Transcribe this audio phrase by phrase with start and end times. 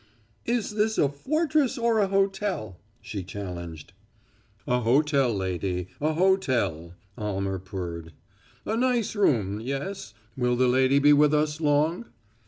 [0.47, 3.93] "Is this a fortress or a hotel?" she challenged.
[4.65, 8.11] "A hotel, lady, a hotel," Almer purred.
[8.65, 10.15] "A nice room yes.
[10.35, 12.05] Will the lady be with us long?"